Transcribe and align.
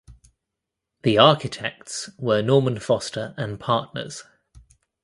The 1.03 1.19
architects 1.19 2.09
were 2.17 2.41
Norman 2.41 2.79
Foster 2.79 3.35
and 3.37 3.59
Partners. 3.59 4.23